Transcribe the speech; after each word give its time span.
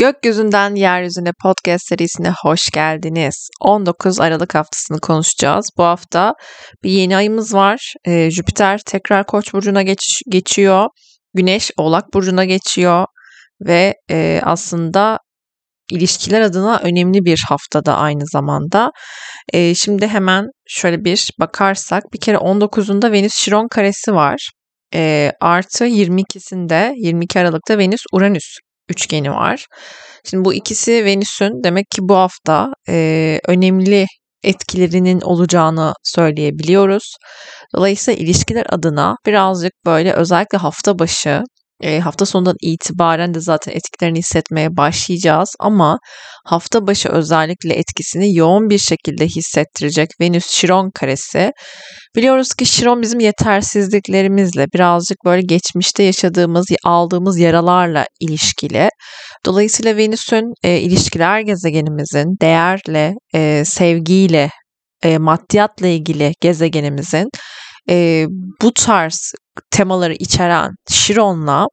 Gökyüzünden 0.00 0.74
Yeryüzüne 0.74 1.32
podcast 1.42 1.88
serisine 1.88 2.32
hoş 2.42 2.70
geldiniz. 2.70 3.48
19 3.60 4.20
Aralık 4.20 4.54
haftasını 4.54 5.00
konuşacağız. 5.00 5.70
Bu 5.78 5.82
hafta 5.82 6.34
bir 6.82 6.90
yeni 6.90 7.16
ayımız 7.16 7.54
var. 7.54 7.94
Ee, 8.04 8.30
Jüpiter 8.30 8.80
tekrar 8.86 9.26
Koç 9.26 9.52
burcuna 9.54 9.82
geç, 9.82 10.22
geçiyor. 10.28 10.86
Güneş 11.34 11.70
Oğlak 11.76 12.14
burcuna 12.14 12.44
geçiyor 12.44 13.06
ve 13.66 13.94
e, 14.10 14.40
aslında 14.44 15.18
ilişkiler 15.92 16.40
adına 16.40 16.78
önemli 16.78 17.24
bir 17.24 17.44
haftada 17.48 17.96
aynı 17.96 18.22
zamanda. 18.32 18.90
E, 19.52 19.74
şimdi 19.74 20.06
hemen 20.06 20.44
şöyle 20.68 21.04
bir 21.04 21.28
bakarsak 21.40 22.02
bir 22.12 22.20
kere 22.20 22.36
19'unda 22.36 23.12
Venüs 23.12 23.34
Şiron 23.34 23.68
karesi 23.68 24.12
var. 24.12 24.50
E, 24.94 25.32
artı 25.40 25.86
22'sinde 25.86 26.92
22 26.96 27.40
Aralık'ta 27.40 27.78
Venüs 27.78 28.02
Uranüs 28.12 28.58
üçgeni 28.88 29.30
var. 29.30 29.66
Şimdi 30.24 30.44
bu 30.44 30.54
ikisi 30.54 31.04
Venüs'ün 31.04 31.64
demek 31.64 31.90
ki 31.90 31.98
bu 32.02 32.16
hafta 32.16 32.72
e, 32.88 33.40
önemli 33.46 34.06
etkilerinin 34.42 35.20
olacağını 35.20 35.92
söyleyebiliyoruz. 36.04 37.16
Dolayısıyla 37.76 38.22
ilişkiler 38.22 38.66
adına 38.68 39.16
birazcık 39.26 39.72
böyle 39.86 40.12
özellikle 40.12 40.58
hafta 40.58 40.98
başı 40.98 41.42
e, 41.82 42.00
hafta 42.00 42.26
sonundan 42.26 42.56
itibaren 42.62 43.34
de 43.34 43.40
zaten 43.40 43.72
etkilerini 43.72 44.18
hissetmeye 44.18 44.76
başlayacağız 44.76 45.54
ama 45.60 45.98
hafta 46.44 46.86
başı 46.86 47.08
özellikle 47.08 47.74
etkisini 47.74 48.34
yoğun 48.34 48.70
bir 48.70 48.78
şekilde 48.78 49.26
hissettirecek 49.26 50.08
Venüs 50.20 50.46
Şiron 50.46 50.90
karesi. 50.94 51.52
Biliyoruz 52.16 52.54
ki 52.54 52.66
Şiron 52.66 53.02
bizim 53.02 53.20
yetersizliklerimizle 53.20 54.66
birazcık 54.74 55.18
böyle 55.24 55.42
geçmişte 55.42 56.02
yaşadığımız, 56.02 56.66
aldığımız 56.84 57.38
yaralarla 57.38 58.06
ilişkili. 58.20 58.88
Dolayısıyla 59.46 59.96
Venüs'ün 59.96 60.52
e, 60.62 60.78
ilişkiler 60.78 61.40
gezegenimizin 61.40 62.36
değerle, 62.40 63.14
e, 63.34 63.62
sevgiyle, 63.64 64.50
e, 65.04 65.18
maddiyatla 65.18 65.86
ilgili 65.86 66.32
gezegenimizin 66.40 67.28
e, 67.90 68.26
bu 68.62 68.72
tarz 68.72 69.32
temaları 69.70 70.14
içeren 70.14 70.70
Şiron'la 70.90 71.66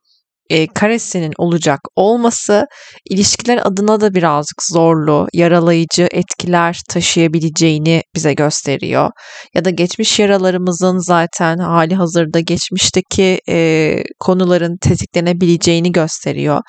e, 0.50 0.67
karesinin 0.67 1.33
olacak 1.38 1.80
olması 1.95 2.66
ilişkiler 3.09 3.59
adına 3.64 4.02
da 4.02 4.14
birazcık 4.14 4.64
zorlu, 4.72 5.28
yaralayıcı 5.33 6.08
etkiler 6.11 6.80
taşıyabileceğini 6.89 8.02
bize 8.16 8.33
gösteriyor. 8.33 9.09
Ya 9.56 9.66
da 9.66 9.69
geçmiş 9.69 10.19
yaralarımızın 10.19 11.08
zaten 11.08 11.58
hali 11.58 11.95
hazırda 11.95 12.39
geçmişteki 12.39 13.39
e, 13.50 13.95
konuların 14.19 14.78
tetiklenebileceğini 14.81 15.91
gösteriyor. 15.91 16.61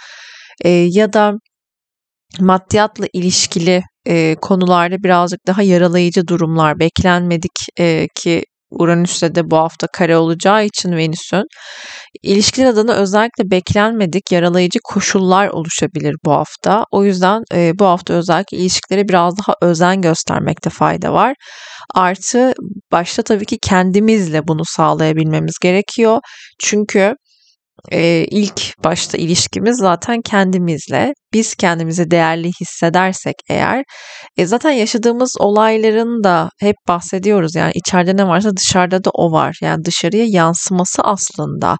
E, 0.65 0.69
ya 0.71 1.13
da 1.13 1.33
maddiyatla 2.41 3.07
ilişkili 3.13 3.83
e, 4.07 4.37
konularda 4.43 4.97
birazcık 5.03 5.47
daha 5.47 5.63
yaralayıcı 5.63 6.27
durumlar 6.27 6.81
beklenmedik 6.81 7.53
e, 7.79 8.09
ki 8.15 8.45
Uranüs'te 8.71 9.35
de 9.35 9.51
bu 9.51 9.57
hafta 9.57 9.87
kare 9.87 10.17
olacağı 10.17 10.65
için 10.65 10.93
Venüs'ün 10.93 11.45
ilişkiler 12.23 12.67
adına 12.67 12.95
özellikle 12.95 13.51
beklenmedik 13.51 14.33
yaralayıcı 14.33 14.79
koşullar 14.85 15.49
oluşabilir 15.49 16.17
bu 16.25 16.33
hafta. 16.33 16.85
O 16.91 17.05
yüzden 17.05 17.43
e, 17.55 17.73
bu 17.79 17.85
hafta 17.85 18.15
özellikle 18.15 18.57
ilişkilere 18.57 19.09
biraz 19.09 19.35
daha 19.39 19.55
özen 19.63 20.01
göstermekte 20.03 20.71
fayda 20.71 21.13
var. 21.13 21.35
Artı 21.95 22.53
başta 22.93 23.23
tabii 23.23 23.47
ki 23.47 23.59
kendimizle 23.63 24.49
bunu 24.49 24.63
sağlayabilmemiz 24.65 25.55
gerekiyor. 25.63 26.19
Çünkü 26.61 27.15
e, 27.93 28.27
ilk 28.31 28.85
başta 28.85 29.19
ilişkimiz 29.19 29.77
zaten 29.79 30.21
kendimizle. 30.23 31.13
Biz 31.33 31.55
kendimizi 31.55 32.11
değerli 32.11 32.51
hissedersek 32.61 33.35
eğer 33.51 33.85
e, 34.37 34.47
zaten 34.47 34.71
yaşadığımız 34.71 35.35
olayların 35.39 36.25
da 36.25 36.51
hep 36.61 36.77
bahsediyoruz. 36.89 37.55
Yani 37.55 37.73
içeride 37.75 38.17
ne 38.17 38.29
varsa 38.29 38.51
dışarıda 38.57 39.05
da 39.05 39.11
o 39.15 39.33
var. 39.33 39.59
Yani 39.63 39.85
dışarıya 39.85 40.25
yansıması 40.29 41.03
aslında. 41.03 41.77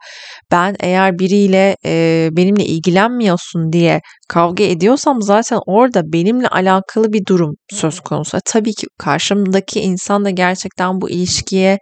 Ben 0.51 0.77
eğer 0.81 1.19
biriyle 1.19 1.77
e, 1.87 2.29
benimle 2.33 2.65
ilgilenmiyorsun 2.65 3.73
diye 3.73 4.01
kavga 4.29 4.65
ediyorsam 4.65 5.23
zaten 5.23 5.61
orada 5.67 6.03
benimle 6.13 6.49
alakalı 6.49 7.13
bir 7.13 7.27
durum 7.29 7.55
söz 7.73 8.01
konusu. 8.01 8.39
Tabii 8.45 8.73
ki 8.75 8.87
karşımdaki 8.99 9.81
insan 9.81 10.25
da 10.25 10.31
gerçekten 10.31 11.01
bu 11.01 11.11
ilişkiye 11.11 11.79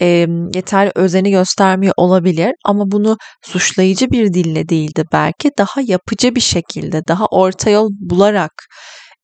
e, 0.00 0.06
yeterli 0.54 0.92
özeni 0.94 1.30
göstermiyor 1.30 1.94
olabilir 1.96 2.52
ama 2.64 2.84
bunu 2.86 3.16
suçlayıcı 3.42 4.10
bir 4.10 4.32
dille 4.34 4.68
değil 4.68 4.94
de 4.96 5.02
belki 5.12 5.50
daha 5.58 5.80
yapıcı 5.80 6.34
bir 6.34 6.40
şekilde 6.40 7.02
daha 7.08 7.26
orta 7.26 7.70
yol 7.70 7.88
bularak 8.00 8.52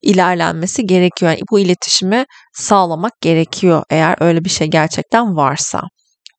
ilerlenmesi 0.02 0.86
gerekiyor. 0.86 1.30
Yani 1.32 1.42
bu 1.50 1.58
iletişimi 1.58 2.24
sağlamak 2.54 3.12
gerekiyor 3.20 3.82
eğer 3.90 4.16
öyle 4.20 4.44
bir 4.44 4.50
şey 4.50 4.66
gerçekten 4.66 5.36
varsa. 5.36 5.82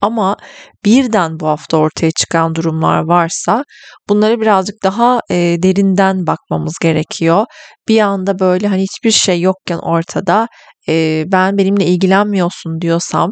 Ama 0.02 0.38
birden 0.86 1.40
bu 1.40 1.48
hafta 1.48 1.78
ortaya 1.78 2.12
çıkan 2.12 2.56
durumlar 2.56 3.00
varsa 3.04 3.64
bunları 4.10 4.42
birazcık 4.42 4.76
daha 4.84 5.20
e, 5.32 5.36
derinden 5.64 6.28
bakmamız 6.28 6.74
gerekiyor. 6.82 7.46
Bir 7.88 8.00
anda 8.00 8.40
böyle 8.40 8.68
hani 8.68 8.82
hiçbir 8.82 9.12
şey 9.12 9.42
yokken 9.42 9.78
ortada 9.78 10.48
e, 10.90 11.24
ben 11.28 11.58
benimle 11.58 11.86
ilgilenmiyorsun 11.86 12.82
diyorsam 12.82 13.32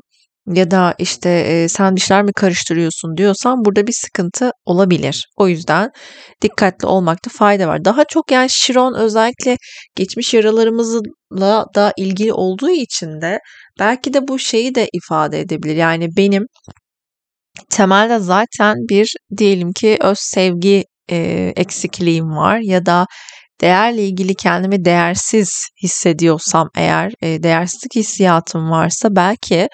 ya 0.53 0.71
da 0.71 0.95
işte 0.99 1.29
e, 1.29 1.67
sen 1.69 1.95
dişler 1.95 2.23
mi 2.23 2.33
karıştırıyorsun 2.33 3.17
diyorsan 3.17 3.65
burada 3.65 3.87
bir 3.87 3.93
sıkıntı 3.93 4.51
olabilir. 4.65 5.25
O 5.37 5.47
yüzden 5.47 5.89
dikkatli 6.41 6.87
olmakta 6.87 7.29
fayda 7.33 7.67
var. 7.67 7.85
Daha 7.85 8.05
çok 8.05 8.31
yani 8.31 8.49
Şiron 8.49 8.93
özellikle 8.93 9.57
geçmiş 9.95 10.33
yaralarımızla 10.33 11.65
da 11.75 11.93
ilgili 11.97 12.33
olduğu 12.33 12.69
için 12.69 13.21
de 13.21 13.39
belki 13.79 14.13
de 14.13 14.27
bu 14.27 14.39
şeyi 14.39 14.75
de 14.75 14.89
ifade 14.93 15.39
edebilir. 15.39 15.75
Yani 15.75 16.07
benim 16.17 16.45
temelde 17.69 18.19
zaten 18.19 18.75
bir 18.89 19.13
diyelim 19.37 19.73
ki 19.73 19.97
öz 20.01 20.17
sevgi 20.19 20.83
e, 21.11 21.53
eksikliğim 21.55 22.29
var 22.29 22.59
ya 22.59 22.85
da 22.85 23.05
değerle 23.61 24.03
ilgili 24.05 24.35
kendimi 24.35 24.85
değersiz 24.85 25.67
hissediyorsam 25.83 26.69
eğer 26.75 27.11
e, 27.21 27.43
değersizlik 27.43 27.95
hissiyatım 27.95 28.71
varsa 28.71 29.09
belki 29.15 29.67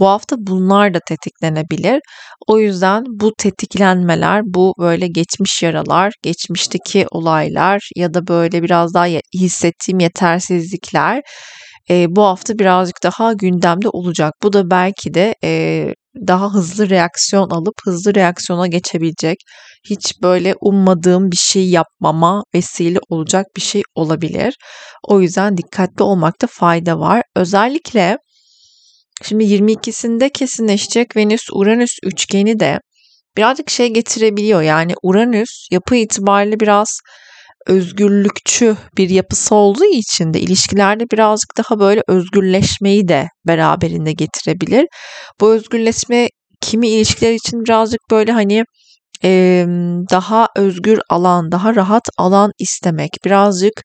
bu 0.00 0.08
hafta 0.08 0.36
bunlar 0.38 0.94
da 0.94 1.00
tetiklenebilir. 1.08 2.00
O 2.48 2.58
yüzden 2.58 3.04
bu 3.08 3.32
tetiklenmeler, 3.38 4.42
bu 4.44 4.74
böyle 4.78 5.06
geçmiş 5.06 5.62
yaralar, 5.62 6.12
geçmişteki 6.22 7.06
olaylar 7.10 7.88
ya 7.96 8.14
da 8.14 8.26
böyle 8.26 8.62
biraz 8.62 8.94
daha 8.94 9.06
hissettiğim 9.34 10.00
yetersizlikler 10.00 11.22
e, 11.90 12.06
bu 12.10 12.22
hafta 12.22 12.58
birazcık 12.58 13.02
daha 13.02 13.32
gündemde 13.32 13.88
olacak. 13.88 14.34
Bu 14.42 14.52
da 14.52 14.70
belki 14.70 15.14
de 15.14 15.34
e, 15.44 15.94
daha 16.26 16.54
hızlı 16.54 16.90
reaksiyon 16.90 17.50
alıp 17.50 17.74
hızlı 17.84 18.14
reaksiyona 18.14 18.66
geçebilecek, 18.66 19.36
hiç 19.90 20.12
böyle 20.22 20.54
ummadığım 20.60 21.30
bir 21.30 21.36
şey 21.36 21.68
yapmama 21.70 22.42
vesile 22.54 22.98
olacak 23.08 23.46
bir 23.56 23.60
şey 23.62 23.82
olabilir. 23.94 24.54
O 25.08 25.20
yüzden 25.20 25.56
dikkatli 25.56 26.02
olmakta 26.02 26.46
fayda 26.50 26.98
var. 26.98 27.22
Özellikle 27.36 28.18
Şimdi 29.22 29.44
22'sinde 29.44 30.30
kesinleşecek 30.32 31.16
Venüs-Uranüs 31.16 31.98
üçgeni 32.02 32.60
de 32.60 32.78
birazcık 33.36 33.70
şey 33.70 33.88
getirebiliyor. 33.88 34.62
Yani 34.62 34.94
Uranüs 35.02 35.68
yapı 35.70 35.96
itibariyle 35.96 36.60
biraz 36.60 37.00
özgürlükçü 37.66 38.76
bir 38.96 39.10
yapısı 39.10 39.54
olduğu 39.54 39.84
için 39.84 40.34
de 40.34 40.40
ilişkilerde 40.40 41.04
birazcık 41.12 41.56
daha 41.58 41.80
böyle 41.80 42.02
özgürleşmeyi 42.08 43.08
de 43.08 43.26
beraberinde 43.46 44.12
getirebilir. 44.12 44.86
Bu 45.40 45.52
özgürleşme 45.52 46.28
kimi 46.60 46.88
ilişkiler 46.88 47.32
için 47.32 47.64
birazcık 47.64 48.00
böyle 48.10 48.32
hani 48.32 48.64
e, 49.24 49.64
daha 50.10 50.48
özgür 50.56 51.00
alan, 51.10 51.52
daha 51.52 51.74
rahat 51.74 52.08
alan 52.18 52.52
istemek, 52.58 53.10
birazcık 53.24 53.82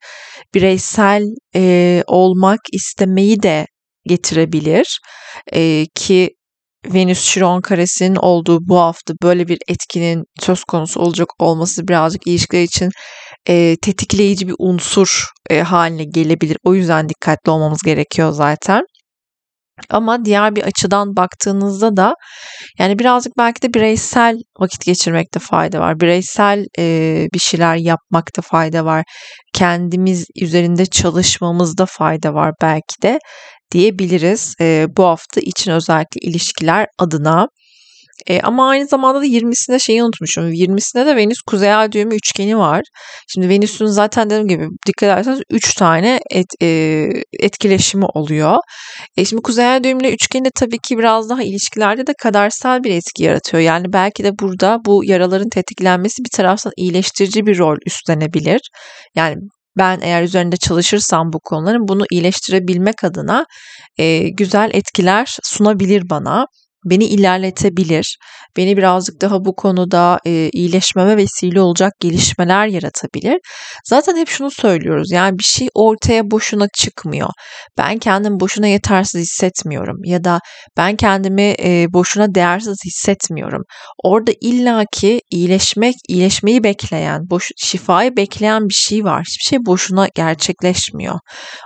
bireysel 0.54 1.24
e, 1.56 2.04
olmak 2.08 2.60
istemeyi 2.72 3.44
de 3.44 3.66
getirebilir. 4.08 5.00
E, 5.54 5.86
ki 5.96 6.30
Venüs 6.94 7.22
Şiron 7.22 7.62
karesinin 7.62 8.16
olduğu 8.16 8.60
bu 8.62 8.80
hafta 8.80 9.14
böyle 9.24 9.48
bir 9.48 9.60
etkinin 9.68 10.24
söz 10.40 10.64
konusu 10.64 11.00
olacak 11.00 11.28
olması 11.40 11.88
birazcık 11.88 12.28
ilişkiler 12.28 12.64
için 12.64 12.90
e, 13.50 13.76
tetikleyici 13.82 14.48
bir 14.48 14.56
unsur 14.60 15.26
e, 15.50 15.62
haline 15.62 16.04
gelebilir. 16.04 16.58
O 16.64 16.74
yüzden 16.76 17.10
dikkatli 17.10 17.52
olmamız 17.52 17.82
gerekiyor 17.82 18.32
zaten. 18.32 18.86
Ama 19.90 20.26
diğer 20.26 20.56
bir 20.56 20.64
açıdan 20.64 21.16
baktığınızda 21.16 21.98
da 21.98 22.16
yani 22.80 23.00
birazcık 23.00 23.34
belki 23.38 23.62
de 23.62 23.74
bireysel 23.74 24.38
vakit 24.60 24.86
geçirmekte 24.86 25.40
fayda 25.40 25.80
var. 25.80 26.00
Bireysel 26.00 26.66
e, 26.80 27.28
bir 27.34 27.40
şeyler 27.40 27.76
yapmakta 27.76 28.42
fayda 28.42 28.86
var. 28.86 29.04
Kendimiz 29.54 30.26
üzerinde 30.42 30.86
çalışmamızda 30.86 31.86
fayda 31.86 32.34
var 32.34 32.54
belki 32.62 33.02
de 33.04 33.20
diyebiliriz 33.76 34.56
e, 34.62 34.88
bu 34.98 35.04
hafta 35.04 35.42
için 35.42 35.72
özellikle 35.72 36.20
ilişkiler 36.30 36.88
adına. 37.00 37.48
E, 38.28 38.42
ama 38.42 38.70
aynı 38.70 38.88
zamanda 38.88 39.22
da 39.22 39.26
20'sinde 39.26 39.80
şeyi 39.80 40.04
unutmuşum. 40.04 40.54
20'sinde 40.54 41.06
de 41.06 41.16
Venüs 41.16 41.42
kuzey 41.48 41.74
ay 41.74 41.92
düğümü 41.92 42.16
üçgeni 42.16 42.58
var. 42.58 42.82
Şimdi 43.34 43.50
Venüs'ün 43.50 43.86
zaten 43.86 44.30
dediğim 44.30 44.48
gibi 44.48 44.68
dikkat 44.88 45.10
ederseniz 45.10 45.40
3 45.50 45.74
tane 45.74 46.20
et, 46.32 46.46
e, 46.62 46.68
etkileşimi 47.40 48.06
oluyor. 48.06 48.58
E, 49.18 49.26
şimdi 49.26 49.42
kuzey 49.42 49.66
ay 49.66 49.84
düğümüyle 49.84 50.14
üçgeni 50.14 50.46
de 50.46 50.50
tabii 50.56 50.78
ki 50.88 50.98
biraz 50.98 51.30
daha 51.30 51.44
ilişkilerde 51.44 52.08
de 52.08 52.14
kadersel 52.22 52.84
bir 52.84 52.92
etki 52.92 53.24
yaratıyor. 53.24 53.64
Yani 53.64 53.94
belki 53.94 54.24
de 54.24 54.32
burada 54.40 54.80
bu 54.86 55.06
yaraların 55.06 55.50
tetiklenmesi 55.50 56.24
bir 56.24 56.38
taraftan 56.38 56.74
iyileştirici 56.78 57.46
bir 57.46 57.58
rol 57.58 57.78
üstlenebilir. 57.86 58.60
Yani 59.16 59.36
ben 59.78 60.00
eğer 60.02 60.24
üzerinde 60.24 60.58
çalışırsam 60.58 61.34
bu 61.34 61.40
konuların 61.40 61.88
bunu 61.88 62.04
iyileştirebilmek 62.12 63.04
adına 63.04 63.46
e, 63.98 64.30
güzel 64.30 64.70
etkiler 64.74 65.38
sunabilir 65.44 66.10
bana 66.10 66.48
beni 66.86 67.06
ilerletebilir. 67.06 68.18
Beni 68.58 68.78
birazcık 68.78 69.22
daha 69.22 69.46
bu 69.46 69.56
konuda 69.56 70.20
e, 70.26 70.50
iyileşmeme 70.54 71.18
vesile 71.18 71.62
olacak 71.62 71.94
gelişmeler 72.00 72.68
yaratabilir. 72.68 73.38
Zaten 73.86 74.18
hep 74.18 74.28
şunu 74.28 74.52
söylüyoruz. 74.52 75.12
Yani 75.12 75.40
bir 75.40 75.44
şey 75.44 75.68
ortaya 75.74 76.32
boşuna 76.32 76.68
çıkmıyor. 76.78 77.30
Ben 77.78 77.98
kendimi 77.98 78.40
boşuna 78.40 78.68
yetersiz 78.68 79.22
hissetmiyorum 79.22 79.98
ya 80.06 80.24
da 80.24 80.40
ben 80.78 80.96
kendimi 80.96 81.56
e, 81.64 81.86
boşuna 81.94 82.36
değersiz 82.36 82.78
hissetmiyorum. 82.86 83.62
Orada 84.04 84.32
illaki 84.42 85.22
iyileşmek, 85.32 85.96
iyileşmeyi 86.10 86.64
bekleyen, 86.64 87.22
boş, 87.30 87.50
şifayı 87.58 88.18
bekleyen 88.18 88.70
bir 88.70 88.74
şey 88.74 89.04
var. 89.04 89.24
Hiçbir 89.30 89.50
şey 89.50 89.60
boşuna 89.66 90.08
gerçekleşmiyor. 90.16 91.20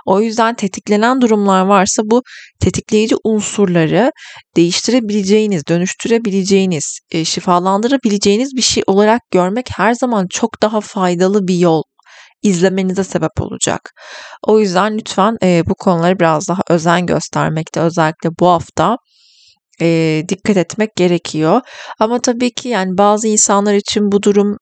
O 0.06 0.20
yüzden 0.20 0.54
tetiklenen 0.54 1.20
durumlar 1.20 1.66
varsa 1.66 2.02
bu 2.04 2.22
tetikleyici 2.60 3.16
unsurları 3.24 4.12
değiştirebileceğiniz, 4.56 5.62
dönüştürebileceğiniz, 5.68 7.00
e, 7.10 7.24
şifalandırabileceğiniz 7.24 8.56
bir 8.56 8.62
şey 8.62 8.82
olarak 8.86 9.20
görmek 9.30 9.66
her 9.76 9.94
zaman 9.94 10.26
çok 10.30 10.62
daha 10.62 10.80
faydalı 10.80 11.48
bir 11.48 11.58
yol 11.58 11.82
izlemenize 12.42 13.04
sebep 13.04 13.40
olacak. 13.40 13.80
O 14.46 14.60
yüzden 14.60 14.98
lütfen 14.98 15.36
e, 15.42 15.62
bu 15.66 15.74
konulara 15.74 16.18
biraz 16.18 16.48
daha 16.48 16.62
özen 16.68 17.06
göstermekte 17.06 17.80
özellikle 17.80 18.30
bu 18.40 18.48
hafta 18.48 18.96
e, 19.80 20.22
dikkat 20.28 20.56
etmek 20.56 20.96
gerekiyor. 20.96 21.60
Ama 22.00 22.20
tabii 22.20 22.50
ki 22.50 22.68
yani 22.68 22.98
bazı 22.98 23.28
insanlar 23.28 23.74
için 23.74 24.12
bu 24.12 24.22
durum 24.22 24.56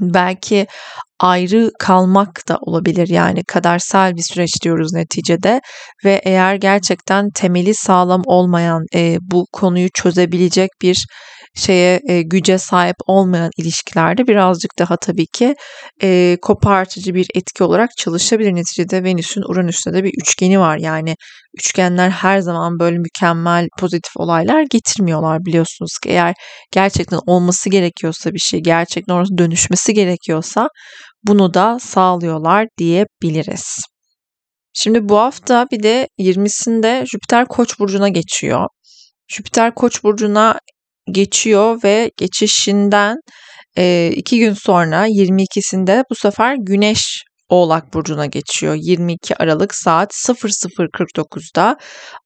belki 0.00 0.66
ayrı 1.20 1.70
kalmak 1.78 2.48
da 2.48 2.58
olabilir. 2.60 3.08
Yani 3.08 3.44
kadersel 3.44 4.16
bir 4.16 4.22
süreç 4.22 4.50
diyoruz 4.62 4.92
neticede 4.92 5.60
ve 6.04 6.20
eğer 6.24 6.54
gerçekten 6.54 7.30
temeli 7.34 7.74
sağlam 7.74 8.22
olmayan 8.26 8.82
e, 8.94 9.18
bu 9.20 9.46
konuyu 9.52 9.88
çözebilecek 9.94 10.70
bir 10.82 11.06
şeye 11.58 12.00
e, 12.08 12.22
güce 12.22 12.58
sahip 12.58 12.96
olmayan 13.06 13.50
ilişkilerde 13.58 14.26
birazcık 14.26 14.78
daha 14.78 14.96
tabii 14.96 15.26
ki 15.26 15.54
e, 16.02 16.38
kopartıcı 16.42 17.14
bir 17.14 17.26
etki 17.34 17.64
olarak 17.64 17.90
çalışabilir. 17.98 18.54
Neticede 18.54 19.04
Venüs'ün 19.04 19.42
Uranüs'te 19.42 19.92
de 19.92 20.04
bir 20.04 20.12
üçgeni 20.22 20.60
var. 20.60 20.78
Yani 20.78 21.14
üçgenler 21.58 22.10
her 22.10 22.40
zaman 22.40 22.78
böyle 22.80 22.98
mükemmel 22.98 23.68
pozitif 23.78 24.12
olaylar 24.16 24.64
getirmiyorlar 24.70 25.44
biliyorsunuz 25.44 25.92
ki. 26.02 26.08
Eğer 26.08 26.34
gerçekten 26.72 27.20
olması 27.26 27.70
gerekiyorsa 27.70 28.32
bir 28.32 28.38
şey, 28.38 28.60
gerçekten 28.60 29.14
orası 29.14 29.38
dönüşmesi 29.38 29.94
gerekiyorsa 29.94 30.68
bunu 31.22 31.54
da 31.54 31.78
sağlıyorlar 31.78 32.66
diyebiliriz. 32.78 33.82
Şimdi 34.74 35.08
bu 35.08 35.18
hafta 35.18 35.66
bir 35.72 35.82
de 35.82 36.08
20'sinde 36.20 37.06
Jüpiter 37.12 37.46
Koç 37.46 37.78
burcuna 37.78 38.08
geçiyor. 38.08 38.66
Jüpiter 39.28 39.74
Koç 39.74 40.04
burcuna 40.04 40.58
geçiyor 41.10 41.80
ve 41.84 42.10
geçişinden 42.16 43.16
e, 43.78 44.12
iki 44.16 44.38
gün 44.38 44.54
sonra 44.54 45.08
22'sinde 45.08 46.04
bu 46.10 46.14
sefer 46.14 46.56
Güneş 46.60 47.22
Oğlak 47.48 47.94
Burcu'na 47.94 48.26
geçiyor. 48.26 48.76
22 48.78 49.36
Aralık 49.36 49.74
saat 49.74 50.12
00.49'da 50.12 51.76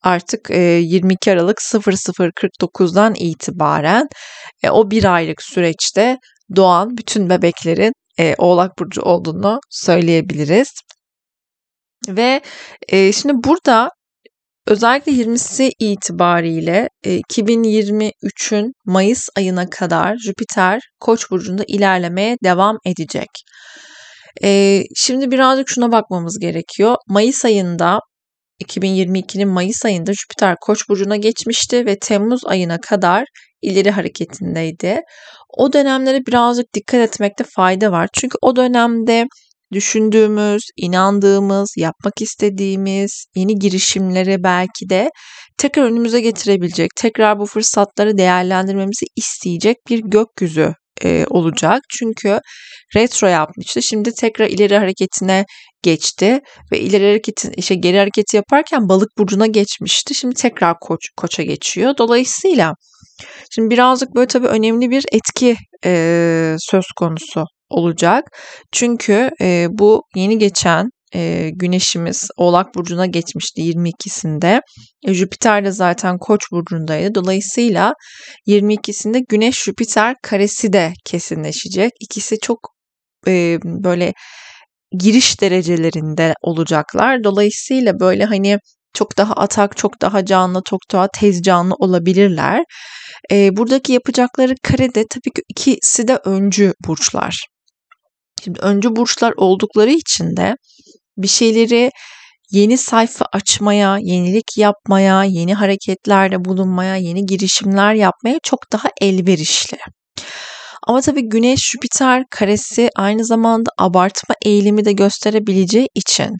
artık 0.02 0.50
22 0.50 1.30
e, 1.30 1.32
Aralık 1.32 1.58
00.49'dan 1.58 3.14
itibaren 3.14 4.06
e, 4.62 4.70
o 4.70 4.90
bir 4.90 5.14
aylık 5.14 5.42
süreçte 5.42 6.16
doğan 6.56 6.96
bütün 6.96 7.30
bebeklerin 7.30 7.92
Oğlak 8.38 8.78
Burcu 8.78 9.02
olduğunu 9.02 9.60
söyleyebiliriz. 9.70 10.68
Ve 12.08 12.40
şimdi 13.12 13.32
burada 13.34 13.90
Özellikle 14.66 15.12
20'si 15.12 15.72
itibariyle 15.78 16.88
2023'ün 17.04 18.66
e, 18.66 18.72
Mayıs 18.84 19.28
ayına 19.36 19.70
kadar 19.70 20.16
Jüpiter 20.16 20.80
Koç 21.00 21.30
burcunda 21.30 21.64
ilerlemeye 21.68 22.36
devam 22.44 22.76
edecek. 22.86 23.28
E, 24.44 24.82
şimdi 24.96 25.30
birazcık 25.30 25.68
şuna 25.68 25.92
bakmamız 25.92 26.38
gerekiyor. 26.38 26.96
Mayıs 27.08 27.44
ayında 27.44 28.00
2022'nin 28.64 29.48
Mayıs 29.48 29.84
ayında 29.84 30.12
Jüpiter 30.12 30.56
Koç 30.60 30.88
burcuna 30.88 31.16
geçmişti 31.16 31.86
ve 31.86 31.98
Temmuz 31.98 32.40
ayına 32.44 32.80
kadar 32.80 33.24
ileri 33.62 33.90
hareketindeydi. 33.90 35.00
O 35.58 35.72
dönemlere 35.72 36.26
birazcık 36.26 36.74
dikkat 36.74 37.00
etmekte 37.00 37.44
fayda 37.56 37.92
var. 37.92 38.08
Çünkü 38.12 38.38
o 38.42 38.56
dönemde 38.56 39.26
düşündüğümüz, 39.72 40.62
inandığımız, 40.76 41.74
yapmak 41.76 42.20
istediğimiz 42.20 43.24
yeni 43.36 43.58
girişimleri 43.58 44.44
belki 44.44 44.88
de 44.88 45.10
tekrar 45.58 45.84
önümüze 45.84 46.20
getirebilecek, 46.20 46.90
tekrar 46.96 47.38
bu 47.38 47.46
fırsatları 47.46 48.18
değerlendirmemizi 48.18 49.06
isteyecek 49.16 49.76
bir 49.88 50.00
gökyüzü 50.04 50.74
e, 51.04 51.26
olacak. 51.30 51.82
Çünkü 51.90 52.40
retro 52.96 53.26
yapmıştı. 53.26 53.82
Şimdi 53.82 54.12
tekrar 54.14 54.46
ileri 54.46 54.78
hareketine 54.78 55.44
geçti 55.82 56.40
ve 56.72 56.80
ileri 56.80 57.06
hareketin 57.06 57.52
işte 57.56 57.74
geri 57.74 57.98
hareketi 57.98 58.36
yaparken 58.36 58.88
balık 58.88 59.08
burcuna 59.18 59.46
geçmişti. 59.46 60.14
Şimdi 60.14 60.34
tekrar 60.34 60.76
koç 60.80 61.00
koça 61.16 61.42
geçiyor. 61.42 61.94
Dolayısıyla 61.98 62.74
şimdi 63.50 63.70
birazcık 63.70 64.14
böyle 64.14 64.26
tabii 64.26 64.46
önemli 64.46 64.90
bir 64.90 65.04
etki 65.12 65.56
e, 65.84 66.56
söz 66.58 66.84
konusu 66.96 67.44
olacak. 67.72 68.24
Çünkü 68.72 69.30
e, 69.40 69.66
bu 69.70 70.02
yeni 70.16 70.38
geçen 70.38 70.90
e, 71.14 71.50
güneşimiz 71.54 72.28
Oğlak 72.36 72.74
Burcu'na 72.74 73.06
geçmişti 73.06 73.62
22'sinde. 73.62 74.60
E, 75.06 75.14
Jüpiter 75.14 75.64
de 75.64 75.70
zaten 75.70 76.18
Koç 76.18 76.40
burcundaydı. 76.52 77.14
Dolayısıyla 77.14 77.94
22'sinde 78.46 79.24
Güneş 79.28 79.62
Jüpiter 79.62 80.14
karesi 80.22 80.72
de 80.72 80.92
kesinleşecek. 81.04 81.90
İkisi 82.00 82.38
çok 82.38 82.58
e, 83.26 83.58
böyle 83.64 84.12
giriş 84.98 85.40
derecelerinde 85.40 86.34
olacaklar. 86.42 87.24
Dolayısıyla 87.24 88.00
böyle 88.00 88.24
hani 88.24 88.58
çok 88.94 89.18
daha 89.18 89.34
atak, 89.34 89.76
çok 89.76 90.02
daha 90.02 90.24
canlı, 90.24 90.62
çok 90.64 90.80
daha 90.92 91.08
tez 91.08 91.42
canlı 91.42 91.74
olabilirler. 91.74 92.64
E, 93.30 93.56
buradaki 93.56 93.92
yapacakları 93.92 94.54
karede 94.62 95.04
tabii 95.10 95.30
ki 95.34 95.42
ikisi 95.48 96.08
de 96.08 96.20
öncü 96.24 96.72
burçlar. 96.86 97.46
Şimdi 98.44 98.60
öncü 98.60 98.96
burçlar 98.96 99.32
oldukları 99.36 99.90
için 99.90 100.36
de 100.36 100.56
bir 101.16 101.28
şeyleri 101.28 101.90
yeni 102.50 102.78
sayfa 102.78 103.26
açmaya, 103.32 103.98
yenilik 104.00 104.56
yapmaya, 104.56 105.24
yeni 105.24 105.54
hareketlerde 105.54 106.44
bulunmaya, 106.44 106.96
yeni 106.96 107.26
girişimler 107.26 107.94
yapmaya 107.94 108.38
çok 108.42 108.72
daha 108.72 108.88
elverişli. 109.00 109.78
Ama 110.86 111.00
tabii 111.00 111.28
Güneş 111.28 111.70
Jüpiter 111.70 112.24
karesi 112.30 112.90
aynı 112.96 113.24
zamanda 113.24 113.70
abartma 113.78 114.34
eğilimi 114.44 114.84
de 114.84 114.92
gösterebileceği 114.92 115.88
için 115.94 116.36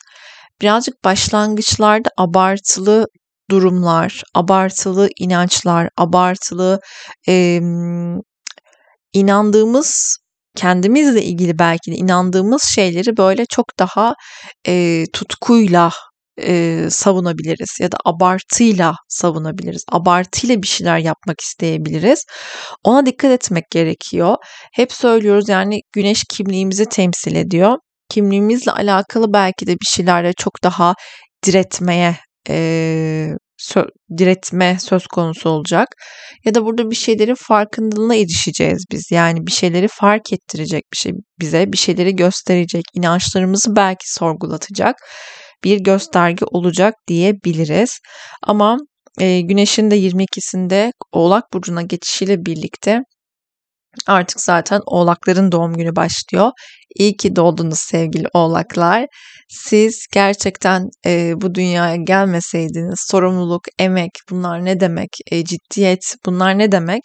birazcık 0.61 1.05
başlangıçlarda 1.05 2.09
abartılı 2.19 3.07
durumlar, 3.51 4.23
abartılı 4.35 5.09
inançlar, 5.19 5.89
abartılı 5.97 6.81
e, 7.29 7.61
inandığımız 9.13 10.22
kendimizle 10.57 11.23
ilgili 11.23 11.59
belki 11.59 11.93
de 11.93 11.97
inandığımız 11.97 12.63
şeyleri 12.75 13.17
böyle 13.17 13.47
çok 13.47 13.67
daha 13.79 14.15
e, 14.69 15.05
tutkuyla 15.13 15.91
e, 16.41 16.87
savunabiliriz 16.91 17.81
ya 17.81 17.93
da 17.93 17.97
abartıyla 18.05 18.95
savunabiliriz. 19.09 19.85
Abartıyla 19.93 20.63
bir 20.63 20.67
şeyler 20.69 20.99
yapmak 20.99 21.41
isteyebiliriz. 21.41 22.25
Ona 22.85 23.07
dikkat 23.07 23.31
etmek 23.31 23.71
gerekiyor. 23.71 24.37
Hep 24.75 24.93
söylüyoruz 24.93 25.49
yani 25.49 25.81
güneş 25.93 26.25
kimliğimizi 26.31 26.87
temsil 26.87 27.37
ediyor. 27.37 27.77
Kimliğimizle 28.09 28.73
alakalı 28.73 29.33
belki 29.33 29.67
de 29.67 29.73
bir 29.73 29.87
şeylerle 29.87 30.33
çok 30.33 30.53
daha 30.65 30.95
diretmeye 31.47 32.17
e, 32.49 33.29
sö- 33.61 33.91
diretme 34.19 34.79
söz 34.81 35.07
konusu 35.07 35.49
olacak. 35.51 35.89
Ya 36.45 36.55
da 36.55 36.65
burada 36.65 36.91
bir 36.91 36.97
şeylerin 36.97 37.37
farkındalığına 37.39 38.15
erişeceğiz 38.15 38.85
biz. 38.93 39.11
Yani 39.11 39.47
bir 39.47 39.53
şeyleri 39.53 39.89
fark 39.89 40.33
ettirecek 40.33 40.83
bir 40.93 40.99
şey 40.99 41.13
bize, 41.41 41.73
bir 41.73 41.79
şeyleri 41.79 42.17
gösterecek, 42.17 42.85
inançlarımızı 42.95 43.77
belki 43.77 44.13
sorgulatacak 44.13 44.97
bir 45.65 45.79
gösterge 45.79 46.45
olacak 46.51 46.95
diyebiliriz. 47.09 47.99
Ama 48.43 48.77
e, 49.21 49.41
Güneş'in 49.41 49.91
de 49.91 49.99
22'sinde 49.99 50.93
Oğlak 51.13 51.45
Burcu'na 51.53 51.83
geçişiyle 51.83 52.47
birlikte 52.47 53.01
artık 54.07 54.41
zaten 54.41 54.81
Oğlakların 54.87 55.53
doğum 55.53 55.75
günü 55.75 55.97
başlıyor. 55.97 56.51
İyi 56.97 57.17
ki 57.17 57.37
doğdunuz 57.37 57.79
sevgili 57.79 58.27
Oğlaklar. 58.35 59.07
Siz 59.49 60.07
gerçekten 60.13 60.89
e, 61.07 61.33
bu 61.37 61.55
dünyaya 61.55 61.97
gelmeseydiniz 61.97 63.05
sorumluluk, 63.11 63.63
emek 63.79 64.11
bunlar 64.31 64.65
ne 64.65 64.81
demek, 64.81 65.09
e, 65.31 65.45
ciddiyet 65.45 66.15
bunlar 66.27 66.59
ne 66.59 66.73
demek 66.73 67.03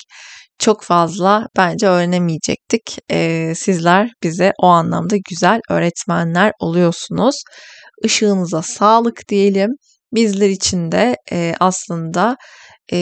çok 0.59 0.83
fazla 0.83 1.47
bence 1.57 1.87
öğrenemeyecektik. 1.87 2.97
E, 3.11 3.53
sizler 3.55 4.09
bize 4.23 4.51
o 4.61 4.67
anlamda 4.67 5.15
güzel 5.29 5.59
öğretmenler 5.69 6.51
oluyorsunuz. 6.59 7.35
Işığınıza 8.03 8.61
sağlık 8.61 9.21
diyelim. 9.29 9.69
Bizler 10.13 10.49
için 10.49 10.91
de 10.91 11.15
e, 11.31 11.53
aslında 11.59 12.35
e, 12.93 12.97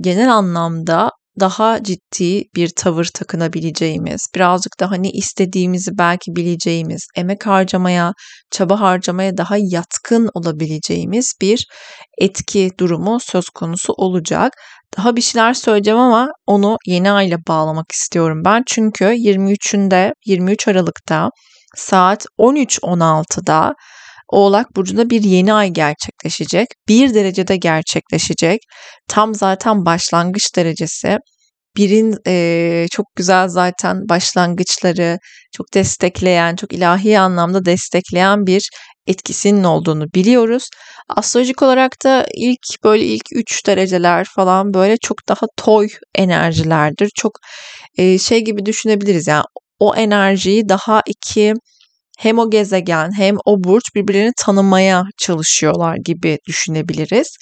genel 0.00 0.32
anlamda 0.32 1.10
daha 1.40 1.82
ciddi 1.82 2.44
bir 2.56 2.68
tavır 2.76 3.08
takınabileceğimiz, 3.14 4.26
birazcık 4.34 4.80
da 4.80 4.90
hani 4.90 5.10
istediğimizi 5.10 5.90
belki 5.98 6.36
bileceğimiz, 6.36 7.06
emek 7.16 7.46
harcamaya, 7.46 8.12
çaba 8.50 8.80
harcamaya 8.80 9.36
daha 9.36 9.56
yatkın 9.58 10.28
olabileceğimiz 10.34 11.32
bir 11.40 11.66
etki 12.18 12.70
durumu 12.80 13.20
söz 13.20 13.44
konusu 13.48 13.92
olacak. 13.92 14.52
Daha 14.96 15.16
bir 15.16 15.20
şeyler 15.20 15.54
söyleyeceğim 15.54 16.00
ama 16.00 16.28
onu 16.46 16.76
yeni 16.86 17.10
ayla 17.10 17.38
bağlamak 17.48 17.92
istiyorum 17.92 18.42
ben. 18.44 18.62
Çünkü 18.66 19.04
23'ünde 19.04 20.12
23 20.26 20.68
Aralık'ta 20.68 21.30
saat 21.76 22.26
13.16'da 22.38 23.74
Oğlak 24.32 24.76
Burcu'nda 24.76 25.10
bir 25.10 25.22
yeni 25.22 25.54
ay 25.54 25.68
gerçekleşecek. 25.68 26.66
Bir 26.88 27.14
derecede 27.14 27.56
gerçekleşecek. 27.56 28.60
Tam 29.08 29.34
zaten 29.34 29.84
başlangıç 29.84 30.56
derecesi. 30.56 31.18
Birin 31.76 32.16
e, 32.26 32.86
çok 32.90 33.06
güzel 33.16 33.48
zaten 33.48 33.96
başlangıçları 34.08 35.18
çok 35.56 35.74
destekleyen, 35.74 36.56
çok 36.56 36.72
ilahi 36.72 37.18
anlamda 37.18 37.64
destekleyen 37.64 38.46
bir 38.46 38.70
etkisinin 39.06 39.64
olduğunu 39.64 40.06
biliyoruz. 40.14 40.64
Astrolojik 41.08 41.62
olarak 41.62 41.92
da 42.04 42.26
ilk 42.34 42.84
böyle 42.84 43.04
ilk 43.04 43.24
3 43.34 43.66
dereceler 43.66 44.26
falan 44.36 44.74
böyle 44.74 44.96
çok 44.96 45.16
daha 45.28 45.46
toy 45.56 45.88
enerjilerdir. 46.14 47.10
Çok 47.14 47.32
e, 47.98 48.18
şey 48.18 48.44
gibi 48.44 48.66
düşünebiliriz 48.66 49.26
yani 49.26 49.44
o 49.78 49.94
enerjiyi 49.94 50.68
daha 50.68 51.02
iki 51.06 51.54
hem 52.18 52.38
o 52.38 52.50
gezegen 52.50 53.10
hem 53.16 53.36
o 53.44 53.64
burç 53.64 53.84
birbirlerini 53.94 54.32
tanımaya 54.38 55.04
çalışıyorlar 55.18 55.96
gibi 56.04 56.38
düşünebiliriz. 56.48 57.36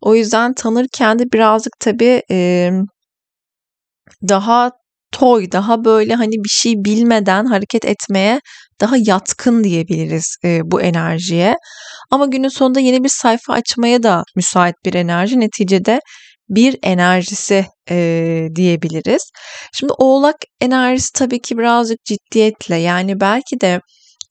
O 0.00 0.14
yüzden 0.14 0.54
tanırken 0.54 1.18
de 1.18 1.24
birazcık 1.32 1.72
tabii 1.80 2.22
daha 4.28 4.70
toy, 5.12 5.52
daha 5.52 5.84
böyle 5.84 6.14
hani 6.14 6.32
bir 6.32 6.48
şey 6.48 6.74
bilmeden 6.76 7.46
hareket 7.46 7.84
etmeye 7.84 8.40
daha 8.80 8.96
yatkın 8.98 9.64
diyebiliriz 9.64 10.36
bu 10.64 10.80
enerjiye. 10.82 11.56
Ama 12.10 12.26
günün 12.26 12.48
sonunda 12.48 12.80
yeni 12.80 13.04
bir 13.04 13.08
sayfa 13.08 13.52
açmaya 13.52 14.02
da 14.02 14.22
müsait 14.36 14.74
bir 14.84 14.94
enerji. 14.94 15.40
Neticede 15.40 16.00
bir 16.48 16.78
enerjisi 16.82 17.66
e, 17.90 18.48
diyebiliriz. 18.54 19.30
Şimdi 19.74 19.92
oğlak 19.98 20.36
enerjisi 20.60 21.12
tabii 21.12 21.40
ki 21.40 21.58
birazcık 21.58 21.98
ciddiyetle 22.04 22.76
yani 22.76 23.20
belki 23.20 23.60
de 23.60 23.80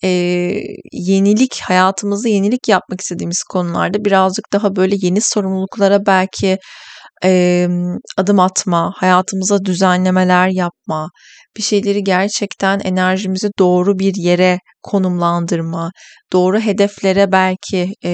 e, 0.03 0.09
yenilik 0.91 1.61
hayatımızda 1.61 2.29
yenilik 2.29 2.67
yapmak 2.67 3.01
istediğimiz 3.01 3.43
konularda 3.43 4.05
birazcık 4.05 4.53
daha 4.53 4.75
böyle 4.75 4.95
yeni 5.01 5.19
sorumluluklara 5.21 6.05
belki 6.05 6.57
e, 7.23 7.67
adım 8.17 8.39
atma, 8.39 8.93
hayatımıza 8.95 9.65
düzenlemeler 9.65 10.47
yapma, 10.47 11.09
bir 11.57 11.63
şeyleri 11.63 12.03
gerçekten 12.03 12.79
enerjimizi 12.79 13.49
doğru 13.59 13.99
bir 13.99 14.13
yere 14.15 14.59
konumlandırma, 14.83 15.91
doğru 16.33 16.59
hedeflere 16.59 17.31
belki 17.31 17.93
e, 18.03 18.09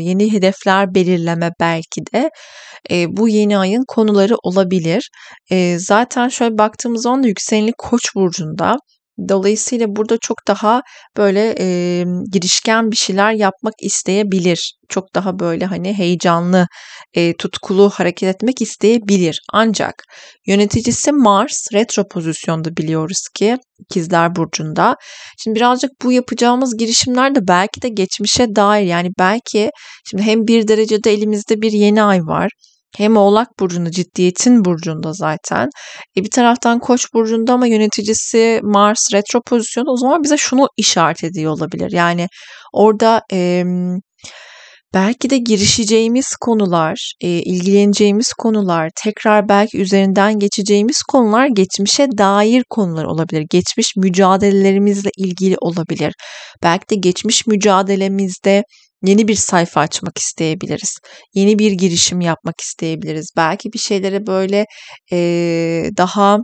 yeni 0.00 0.32
hedefler 0.32 0.94
belirleme 0.94 1.50
belki 1.60 2.00
de 2.14 2.30
e, 2.90 3.06
bu 3.16 3.28
yeni 3.28 3.58
ayın 3.58 3.84
konuları 3.88 4.34
olabilir. 4.42 5.10
E, 5.50 5.78
zaten 5.78 6.28
şöyle 6.28 6.58
baktığımız 6.58 7.02
zaman 7.02 7.22
da 7.22 7.28
yükseleni 7.28 7.72
Koç 7.78 8.02
burcunda 8.16 8.76
Dolayısıyla 9.28 9.86
burada 9.88 10.18
çok 10.20 10.36
daha 10.48 10.82
böyle 11.16 11.54
e, 11.58 12.04
girişken 12.32 12.90
bir 12.90 12.96
şeyler 12.96 13.32
yapmak 13.32 13.74
isteyebilir. 13.80 14.74
Çok 14.88 15.14
daha 15.14 15.38
böyle 15.38 15.64
hani 15.66 15.94
heyecanlı, 15.98 16.66
e, 17.14 17.36
tutkulu 17.36 17.90
hareket 17.90 18.28
etmek 18.34 18.62
isteyebilir. 18.62 19.40
Ancak 19.52 19.94
yöneticisi 20.46 21.12
Mars 21.12 21.66
retro 21.74 22.08
pozisyonda 22.08 22.76
biliyoruz 22.76 23.28
ki 23.34 23.56
ikizler 23.78 24.36
burcunda. 24.36 24.96
Şimdi 25.38 25.56
birazcık 25.56 25.90
bu 26.02 26.12
yapacağımız 26.12 26.76
girişimler 26.76 27.34
de 27.34 27.48
belki 27.48 27.82
de 27.82 27.88
geçmişe 27.88 28.46
dair 28.56 28.86
yani 28.86 29.10
belki 29.18 29.70
şimdi 30.10 30.22
hem 30.22 30.46
bir 30.46 30.68
derecede 30.68 31.12
elimizde 31.12 31.62
bir 31.62 31.72
yeni 31.72 32.02
ay 32.02 32.20
var 32.20 32.50
hem 32.96 33.16
Oğlak 33.16 33.48
Burcu'nda 33.60 33.90
ciddiyetin 33.90 34.64
burcunda 34.64 35.12
zaten. 35.12 35.68
E 36.16 36.24
bir 36.24 36.30
taraftan 36.30 36.78
Koç 36.78 37.14
burcunda 37.14 37.52
ama 37.52 37.66
yöneticisi 37.66 38.60
Mars 38.62 38.98
retro 39.14 39.42
pozisyonu 39.42 39.90
o 39.90 39.96
zaman 39.96 40.22
bize 40.22 40.36
şunu 40.36 40.68
işaret 40.76 41.24
ediyor 41.24 41.52
olabilir. 41.52 41.92
Yani 41.92 42.26
orada 42.72 43.22
e, 43.32 43.64
belki 44.94 45.30
de 45.30 45.38
girişeceğimiz 45.38 46.36
konular, 46.40 47.12
e, 47.20 47.28
ilgileneceğimiz 47.28 48.32
konular, 48.38 48.90
tekrar 49.04 49.48
belki 49.48 49.78
üzerinden 49.78 50.38
geçeceğimiz 50.38 51.02
konular 51.02 51.46
geçmişe 51.46 52.06
dair 52.18 52.64
konular 52.70 53.04
olabilir. 53.04 53.46
Geçmiş 53.50 53.96
mücadelelerimizle 53.96 55.10
ilgili 55.18 55.56
olabilir. 55.60 56.14
Belki 56.62 56.88
de 56.90 56.94
geçmiş 56.94 57.46
mücadelemizde 57.46 58.64
yeni 59.04 59.28
bir 59.28 59.34
sayfa 59.34 59.80
açmak 59.80 60.18
isteyebiliriz. 60.18 60.98
Yeni 61.34 61.58
bir 61.58 61.72
girişim 61.72 62.20
yapmak 62.20 62.60
isteyebiliriz. 62.60 63.30
Belki 63.36 63.72
bir 63.72 63.78
şeylere 63.78 64.26
böyle 64.26 64.66
e, 65.12 65.16
daha 65.96 66.38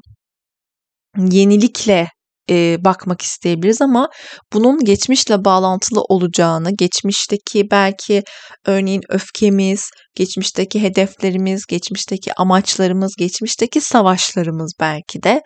yenilikle 1.19 2.09
e, 2.51 2.85
bakmak 2.85 3.23
isteyebiliriz 3.23 3.83
ama 3.83 4.09
bunun 4.53 4.79
geçmişle 4.85 5.45
bağlantılı 5.45 6.01
olacağını, 6.01 6.71
geçmişteki 6.79 7.71
belki 7.71 8.23
örneğin 8.67 9.03
öfkemiz, 9.09 9.91
geçmişteki 10.15 10.83
hedeflerimiz, 10.83 11.67
geçmişteki 11.67 12.33
amaçlarımız, 12.35 13.15
geçmişteki 13.19 13.81
savaşlarımız 13.81 14.73
belki 14.81 15.23
de 15.23 15.43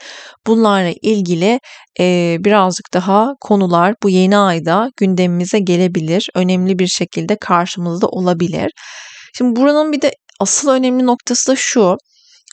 bunlarla 0.46 0.92
ilgili 1.02 1.60
e, 2.00 2.36
birazcık 2.40 2.94
daha 2.94 3.28
konular 3.40 3.94
bu 4.02 4.10
yeni 4.10 4.36
ayda 4.36 4.88
gündemimize 4.96 5.58
gelebilir. 5.58 6.26
Önemli 6.34 6.78
bir 6.78 6.88
şekilde 6.88 7.36
karşımızda 7.40 8.06
olabilir. 8.06 8.70
Şimdi 9.38 9.56
buranın 9.60 9.92
bir 9.92 10.02
de 10.02 10.12
asıl 10.40 10.70
önemli 10.70 11.06
noktası 11.06 11.52
da 11.52 11.56
şu 11.56 11.96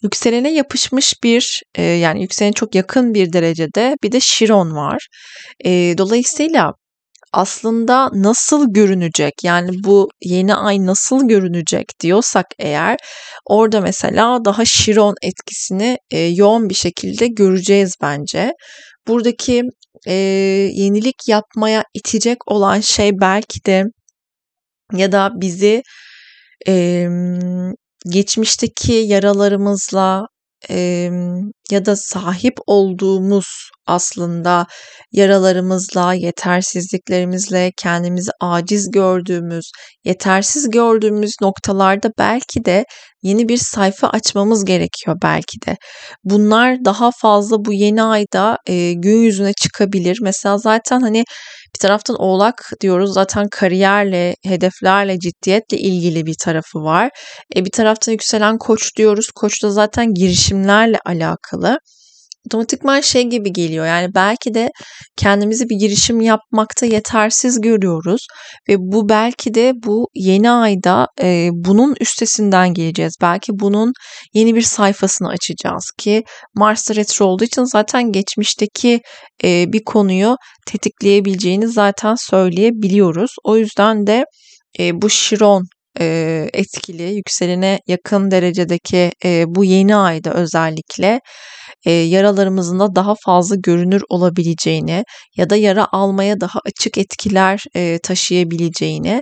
yükselene 0.03 0.53
yapışmış 0.53 1.13
bir 1.23 1.61
e, 1.75 1.83
yani 1.83 2.21
yükselene 2.21 2.53
çok 2.53 2.75
yakın 2.75 3.13
bir 3.13 3.33
derecede 3.33 3.95
bir 4.03 4.11
de 4.11 4.19
Şiron 4.19 4.75
var. 4.75 5.07
E, 5.65 5.95
dolayısıyla 5.97 6.73
aslında 7.33 8.09
nasıl 8.13 8.73
görünecek 8.73 9.33
yani 9.43 9.71
bu 9.83 10.09
yeni 10.21 10.55
ay 10.55 10.85
nasıl 10.85 11.27
görünecek 11.27 11.85
diyorsak 11.99 12.45
eğer 12.59 12.97
orada 13.45 13.81
mesela 13.81 14.45
daha 14.45 14.65
Şiron 14.65 15.15
etkisini 15.21 15.97
e, 16.11 16.19
yoğun 16.19 16.69
bir 16.69 16.75
şekilde 16.75 17.27
göreceğiz 17.27 17.95
bence. 18.01 18.53
Buradaki 19.07 19.63
e, 20.07 20.13
yenilik 20.73 21.27
yapmaya 21.27 21.83
itecek 21.93 22.37
olan 22.51 22.79
şey 22.79 23.11
belki 23.21 23.65
de 23.65 23.83
ya 24.93 25.11
da 25.11 25.31
bizi 25.35 25.83
e, 26.67 27.07
geçmişteki 28.09 28.93
yaralarımızla 28.93 30.27
e, 30.69 31.09
ya 31.71 31.85
da 31.85 31.95
sahip 31.95 32.53
olduğumuz 32.67 33.47
aslında 33.87 34.67
yaralarımızla, 35.11 36.13
yetersizliklerimizle, 36.13 37.71
kendimizi 37.77 38.31
aciz 38.41 38.91
gördüğümüz, 38.91 39.71
yetersiz 40.05 40.69
gördüğümüz 40.69 41.31
noktalarda 41.41 42.11
belki 42.17 42.65
de 42.65 42.85
yeni 43.23 43.49
bir 43.49 43.57
sayfa 43.57 44.07
açmamız 44.07 44.65
gerekiyor 44.65 45.17
belki 45.23 45.57
de. 45.67 45.75
Bunlar 46.23 46.85
daha 46.85 47.09
fazla 47.21 47.65
bu 47.65 47.73
yeni 47.73 48.03
ayda 48.03 48.57
e, 48.67 48.93
gün 48.93 49.17
yüzüne 49.17 49.53
çıkabilir. 49.53 50.17
Mesela 50.21 50.57
zaten 50.57 51.01
hani 51.01 51.23
bir 51.75 51.79
taraftan 51.79 52.15
oğlak 52.19 52.71
diyoruz 52.81 53.13
zaten 53.13 53.47
kariyerle, 53.51 54.35
hedeflerle, 54.45 55.19
ciddiyetle 55.19 55.77
ilgili 55.77 56.25
bir 56.25 56.35
tarafı 56.43 56.79
var. 56.79 57.09
E, 57.55 57.65
bir 57.65 57.71
taraftan 57.71 58.11
yükselen 58.11 58.57
koç 58.57 58.95
diyoruz. 58.97 59.27
Koç 59.35 59.63
da 59.63 59.71
zaten 59.71 60.13
girişimlerle 60.13 60.97
alakalı. 61.05 61.60
Otomatikman 62.45 63.01
şey 63.01 63.23
gibi 63.23 63.53
geliyor. 63.53 63.85
Yani 63.85 64.15
belki 64.15 64.53
de 64.53 64.69
kendimizi 65.17 65.69
bir 65.69 65.75
girişim 65.75 66.21
yapmakta 66.21 66.85
yetersiz 66.85 67.61
görüyoruz 67.61 68.25
ve 68.69 68.75
bu 68.77 69.09
belki 69.09 69.53
de 69.53 69.73
bu 69.75 70.07
yeni 70.15 70.51
ayda 70.51 71.07
e, 71.21 71.49
bunun 71.53 71.95
üstesinden 71.99 72.73
geleceğiz. 72.73 73.13
Belki 73.21 73.51
bunun 73.53 73.91
yeni 74.33 74.55
bir 74.55 74.61
sayfasını 74.61 75.29
açacağız 75.29 75.91
ki 75.97 76.23
Mars 76.55 76.91
retro 76.91 77.25
olduğu 77.25 77.43
için 77.43 77.63
zaten 77.63 78.11
geçmişteki 78.11 78.99
e, 79.43 79.73
bir 79.73 79.83
konuyu 79.85 80.35
tetikleyebileceğini 80.67 81.67
zaten 81.67 82.15
söyleyebiliyoruz. 82.17 83.31
O 83.43 83.57
yüzden 83.57 84.07
de 84.07 84.25
e, 84.79 85.01
bu 85.01 85.09
Şiron 85.09 85.63
e, 85.99 86.49
etkili, 86.53 87.13
yükselene 87.15 87.79
yakın 87.87 88.31
derecedeki 88.31 89.11
e, 89.25 89.43
bu 89.47 89.63
yeni 89.65 89.95
ayda 89.95 90.33
özellikle 90.33 91.19
e, 91.85 91.91
yaralarımızın 91.91 92.79
da 92.79 92.95
daha 92.95 93.15
fazla 93.25 93.55
görünür 93.55 94.01
olabileceğini 94.09 95.03
ya 95.37 95.49
da 95.49 95.55
yara 95.55 95.87
almaya 95.91 96.41
daha 96.41 96.59
açık 96.65 96.97
etkiler 96.97 97.63
e, 97.75 97.99
taşıyabileceğini 98.03 99.21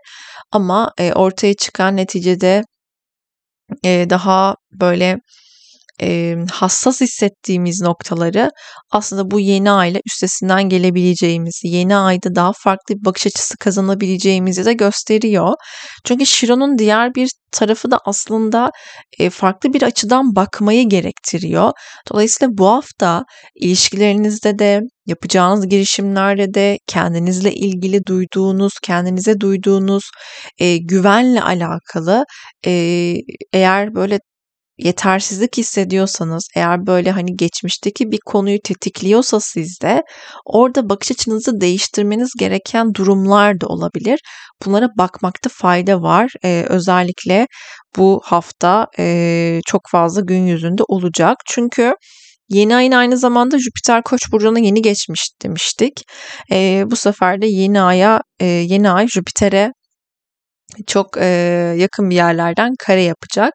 ama 0.51 0.91
e, 0.99 1.13
ortaya 1.13 1.53
çıkan 1.53 1.97
neticede 1.97 2.63
e, 3.85 4.05
daha 4.09 4.55
böyle 4.71 5.17
e, 6.01 6.35
hassas 6.51 7.01
hissettiğimiz 7.01 7.81
noktaları 7.81 8.49
aslında 8.91 9.31
bu 9.31 9.39
yeni 9.39 9.71
ayla 9.71 9.99
üstesinden 10.05 10.69
gelebileceğimizi, 10.69 11.67
yeni 11.67 11.95
ayda 11.95 12.35
daha 12.35 12.51
farklı 12.63 12.95
bir 12.95 13.05
bakış 13.05 13.27
açısı 13.27 13.57
kazanabileceğimizi 13.57 14.65
de 14.65 14.73
gösteriyor. 14.73 15.53
Çünkü 16.05 16.25
Şiron'un 16.25 16.77
diğer 16.77 17.15
bir 17.15 17.29
tarafı 17.51 17.91
da 17.91 17.99
aslında 18.05 18.71
e, 19.19 19.29
farklı 19.29 19.73
bir 19.73 19.81
açıdan 19.81 20.35
bakmayı 20.35 20.89
gerektiriyor. 20.89 21.71
Dolayısıyla 22.11 22.57
bu 22.57 22.67
hafta 22.67 23.23
ilişkilerinizde 23.55 24.59
de 24.59 24.81
yapacağınız 25.05 25.67
girişimlerde 25.67 26.53
de 26.53 26.77
kendinizle 26.87 27.53
ilgili 27.53 28.05
duyduğunuz, 28.07 28.73
kendinize 28.83 29.39
duyduğunuz 29.39 30.03
e, 30.59 30.77
güvenle 30.77 31.41
alakalı 31.41 32.23
e, 32.65 32.71
eğer 33.53 33.95
böyle 33.95 34.19
yetersizlik 34.79 35.57
hissediyorsanız, 35.57 36.47
eğer 36.55 36.87
böyle 36.87 37.11
hani 37.11 37.35
geçmişteki 37.35 38.11
bir 38.11 38.19
konuyu 38.25 38.59
tetikliyorsa 38.63 39.39
sizde 39.39 40.03
orada 40.45 40.89
bakış 40.89 41.11
açınızı 41.11 41.61
değiştirmeniz 41.61 42.29
gereken 42.39 42.93
durumlar 42.93 43.61
da 43.61 43.67
olabilir. 43.67 44.19
Bunlara 44.65 44.87
bakmakta 44.97 45.49
fayda 45.53 46.01
var. 46.01 46.31
Ee, 46.45 46.65
özellikle 46.69 47.47
bu 47.97 48.21
hafta 48.23 48.87
e, 48.99 49.59
çok 49.65 49.81
fazla 49.91 50.21
gün 50.21 50.47
yüzünde 50.47 50.83
olacak. 50.87 51.37
Çünkü 51.45 51.95
Yeni 52.49 52.75
ayın 52.75 52.91
aynı 52.91 53.17
zamanda 53.17 53.59
Jüpiter 53.59 54.03
Koç 54.03 54.19
burcuna 54.31 54.59
yeni 54.59 54.81
geçmiş 54.81 55.29
demiştik. 55.43 56.03
E, 56.51 56.83
bu 56.85 56.95
sefer 56.95 57.41
de 57.41 57.47
yeni 57.47 57.81
aya 57.81 58.21
e, 58.39 58.45
yeni 58.45 58.89
ay 58.91 59.07
Jüpiter'e 59.07 59.71
çok 60.87 61.17
e, 61.17 61.25
yakın 61.77 62.09
bir 62.09 62.15
yerlerden 62.15 62.73
kare 62.79 63.03
yapacak. 63.03 63.53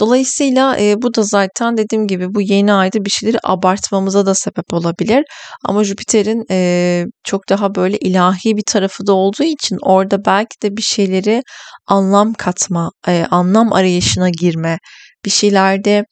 Dolayısıyla 0.00 0.76
e, 0.80 1.02
bu 1.02 1.14
da 1.14 1.22
zaten 1.22 1.76
dediğim 1.76 2.06
gibi 2.06 2.34
bu 2.34 2.42
yeni 2.42 2.72
ayda 2.72 3.04
bir 3.04 3.10
şeyleri 3.10 3.38
abartmamıza 3.44 4.26
da 4.26 4.34
sebep 4.34 4.72
olabilir. 4.72 5.24
Ama 5.64 5.84
Jüpiter'in 5.84 6.44
e, 6.50 7.04
çok 7.24 7.48
daha 7.48 7.74
böyle 7.74 7.98
ilahi 7.98 8.56
bir 8.56 8.62
tarafı 8.66 9.06
da 9.06 9.12
olduğu 9.12 9.42
için 9.44 9.78
orada 9.82 10.24
belki 10.24 10.62
de 10.62 10.76
bir 10.76 10.82
şeyleri 10.82 11.42
anlam 11.86 12.34
katma, 12.34 12.90
e, 13.08 13.26
anlam 13.30 13.72
arayışına 13.72 14.30
girme, 14.30 14.78
bir 15.24 15.30
şeylerde 15.30 16.04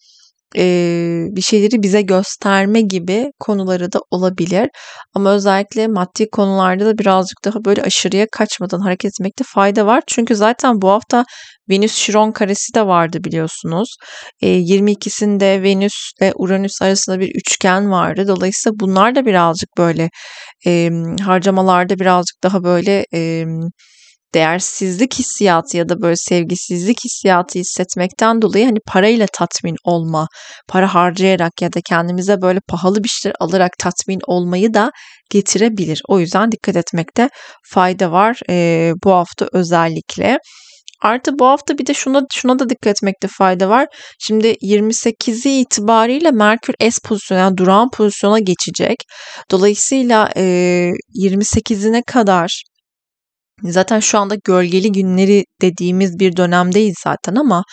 e, 0.56 0.64
bir 1.30 1.42
şeyleri 1.42 1.82
bize 1.82 2.02
gösterme 2.02 2.80
gibi 2.80 3.30
konuları 3.40 3.92
da 3.92 4.00
olabilir. 4.10 4.70
Ama 5.14 5.32
özellikle 5.32 5.86
maddi 5.86 6.30
konularda 6.30 6.86
da 6.86 6.98
birazcık 6.98 7.44
daha 7.44 7.64
böyle 7.64 7.82
aşırıya 7.82 8.26
kaçmadan 8.32 8.80
hareket 8.80 9.08
etmekte 9.08 9.44
fayda 9.54 9.86
var. 9.86 10.02
Çünkü 10.06 10.36
zaten 10.36 10.82
bu 10.82 10.88
hafta 10.90 11.24
Venüs 11.70 11.94
Şiron 11.94 12.32
karesi 12.32 12.74
de 12.74 12.86
vardı 12.86 13.18
biliyorsunuz. 13.24 13.96
E, 14.42 14.48
22'sinde 14.48 15.62
Venüs 15.62 16.12
ile 16.20 16.32
Uranüs 16.36 16.82
arasında 16.82 17.20
bir 17.20 17.34
üçgen 17.34 17.90
vardı. 17.90 18.28
Dolayısıyla 18.28 18.74
bunlar 18.80 19.14
da 19.14 19.26
birazcık 19.26 19.68
böyle 19.78 20.10
e, 20.66 20.90
harcamalarda 21.22 21.98
birazcık 21.98 22.42
daha 22.42 22.64
böyle 22.64 23.06
e, 23.14 23.44
değersizlik 24.34 25.14
hissiyatı 25.14 25.76
ya 25.76 25.88
da 25.88 26.02
böyle 26.02 26.16
sevgisizlik 26.16 27.04
hissiyatı 27.04 27.58
hissetmekten 27.58 28.42
dolayı 28.42 28.64
hani 28.64 28.78
parayla 28.86 29.26
tatmin 29.32 29.76
olma, 29.84 30.28
para 30.68 30.94
harcayarak 30.94 31.62
ya 31.62 31.72
da 31.72 31.80
kendimize 31.88 32.42
böyle 32.42 32.60
pahalı 32.68 33.04
bir 33.04 33.08
şeyler 33.08 33.36
alarak 33.40 33.72
tatmin 33.78 34.20
olmayı 34.26 34.74
da 34.74 34.90
getirebilir. 35.30 36.02
O 36.08 36.20
yüzden 36.20 36.52
dikkat 36.52 36.76
etmekte 36.76 37.28
fayda 37.72 38.12
var 38.12 38.40
e, 38.50 38.92
bu 39.04 39.12
hafta 39.12 39.48
özellikle. 39.52 40.38
Artı 41.02 41.38
bu 41.38 41.46
hafta 41.46 41.78
bir 41.78 41.86
de 41.86 41.94
şuna 41.94 42.22
şuna 42.32 42.58
da 42.58 42.68
dikkat 42.68 42.96
etmekte 42.96 43.28
fayda 43.38 43.68
var. 43.68 43.86
Şimdi 44.18 44.46
28'i 44.62 45.60
itibariyle 45.60 46.30
Merkür 46.30 46.74
S 46.80 46.98
pozisyona 47.04 47.40
yani 47.40 47.56
durağan 47.56 47.90
pozisyona 47.90 48.38
geçecek. 48.38 48.96
Dolayısıyla 49.50 50.30
e, 50.36 50.42
28'ine 51.14 52.02
kadar 52.06 52.62
Zaten 53.62 54.00
şu 54.00 54.18
anda 54.18 54.34
gölgeli 54.44 54.92
günleri 54.92 55.44
dediğimiz 55.62 56.18
bir 56.18 56.36
dönemdeyiz 56.36 56.94
zaten 57.04 57.34
ama 57.34 57.64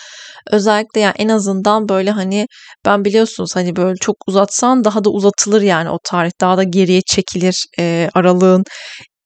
özellikle 0.52 1.02
yani 1.02 1.16
en 1.18 1.30
azından 1.30 1.90
böyle 1.90 2.12
hani 2.12 2.48
ben 2.86 3.06
biliyorsunuz 3.06 3.56
hani 3.56 3.76
böyle 3.76 3.96
çok 4.02 4.16
uzatsan 4.28 4.84
daha 4.84 5.04
da 5.04 5.10
uzatılır 5.10 5.62
yani 5.62 5.90
o 5.90 6.00
tarih 6.04 6.32
daha 6.42 6.58
da 6.58 6.64
geriye 6.64 7.02
çekilir 7.02 7.66
e, 7.80 8.10
aralığın 8.14 8.64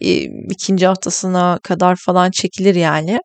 e, 0.01 0.23
ikinci 0.51 0.87
haftasına 0.87 1.59
kadar 1.63 1.95
falan 2.05 2.31
çekilir 2.31 2.75
yani. 2.75 3.19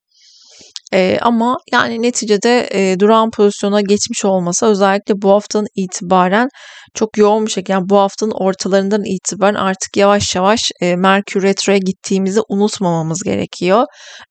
E, 0.95 1.19
ama 1.23 1.57
yani 1.73 2.03
neticede 2.03 2.69
e, 2.73 3.01
duran 3.01 3.31
pozisyona 3.31 3.81
geçmiş 3.81 4.25
olması 4.25 4.67
özellikle 4.67 5.15
bu 5.23 5.31
haftanın 5.31 5.67
itibaren 5.77 6.49
çok 6.95 7.19
yoğun 7.19 7.47
bir 7.47 7.51
şekilde 7.51 7.73
yani 7.73 7.89
bu 7.89 7.99
haftanın 7.99 8.31
ortalarından 8.31 9.05
itibaren 9.05 9.55
artık 9.55 9.97
yavaş 9.97 10.35
yavaş 10.35 10.61
e, 10.81 10.97
Merkür 10.97 11.43
Retro'ya 11.43 11.79
gittiğimizi 11.79 12.41
unutmamamız 12.49 13.23
gerekiyor. 13.25 13.85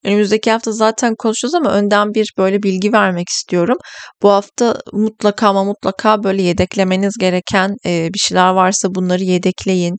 Önümüzdeki 0.04 0.50
hafta 0.50 0.72
zaten 0.72 1.14
konuşacağız 1.18 1.54
ama 1.54 1.72
önden 1.72 2.14
bir 2.14 2.26
böyle 2.38 2.62
bilgi 2.62 2.92
vermek 2.92 3.28
istiyorum. 3.28 3.76
Bu 4.22 4.30
hafta 4.30 4.76
mutlaka 4.92 5.48
ama 5.48 5.64
mutlaka 5.64 6.22
böyle 6.22 6.42
yedeklemeniz 6.42 7.12
gereken 7.20 7.70
e, 7.86 8.08
bir 8.14 8.18
şeyler 8.18 8.50
varsa 8.50 8.88
bunları 8.94 9.22
yedekleyin. 9.22 9.96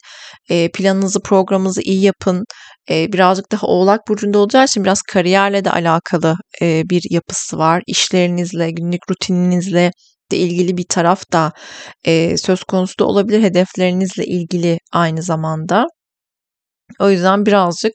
E, 0.50 0.72
planınızı 0.72 1.20
programınızı 1.20 1.82
iyi 1.82 2.02
yapın 2.02 2.44
birazcık 2.90 3.52
daha 3.52 3.68
Oğlak 3.68 4.02
Burcu'nda 4.08 4.40
olacağı 4.40 4.66
için 4.66 4.84
biraz 4.84 5.02
kariyerle 5.02 5.66
de 5.66 5.72
alakalı 5.72 6.36
bir 6.62 7.04
yapısı 7.10 7.58
var. 7.58 7.84
İşlerinizle, 7.88 8.72
günlük 8.72 9.02
rutininizle 9.10 9.92
de 10.32 10.38
ilgili 10.38 10.78
bir 10.78 10.86
taraf 10.90 11.32
da 11.34 11.52
söz 12.38 12.64
konusu 12.64 12.94
da 13.00 13.06
olabilir. 13.06 13.42
Hedeflerinizle 13.44 14.26
ilgili 14.26 14.80
aynı 14.94 15.22
zamanda. 15.22 15.86
O 17.00 17.10
yüzden 17.10 17.46
birazcık 17.46 17.94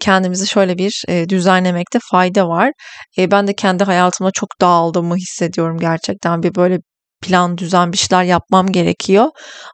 kendimizi 0.00 0.46
şöyle 0.46 0.78
bir 0.78 1.04
düzenlemekte 1.28 1.98
fayda 2.10 2.48
var. 2.48 2.72
Ben 3.18 3.46
de 3.46 3.54
kendi 3.54 3.84
hayatımda 3.84 4.30
çok 4.30 4.48
dağıldığımı 4.60 5.16
hissediyorum 5.16 5.78
gerçekten. 5.78 6.42
Bir 6.42 6.54
böyle 6.54 6.78
plan, 7.22 7.58
düzen 7.58 7.92
bir 7.92 7.98
şeyler 7.98 8.24
yapmam 8.24 8.66
gerekiyor. 8.66 9.26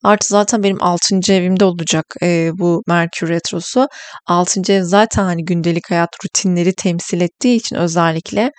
Artı 0.05 0.29
zaten 0.29 0.63
benim 0.63 0.83
6. 0.83 1.33
evimde 1.33 1.65
olacak 1.65 2.05
e, 2.23 2.51
bu 2.55 2.83
Merkür 2.87 3.29
Retrosu. 3.29 3.87
6. 4.27 4.73
ev 4.73 4.83
zaten 4.83 5.25
hani 5.25 5.45
gündelik 5.45 5.91
hayat 5.91 6.11
rutinleri 6.25 6.75
temsil 6.75 7.21
ettiği 7.21 7.57
için 7.57 7.77
özellikle 7.77 8.51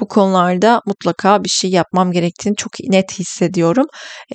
bu 0.00 0.08
konularda 0.08 0.80
mutlaka 0.86 1.44
bir 1.44 1.48
şey 1.48 1.70
yapmam 1.70 2.12
gerektiğini 2.12 2.56
çok 2.56 2.72
net 2.80 3.12
hissediyorum. 3.18 3.86